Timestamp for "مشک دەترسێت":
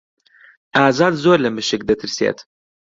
1.57-2.37